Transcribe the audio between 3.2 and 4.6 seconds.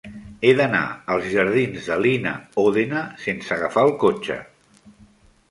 sense agafar el cotxe.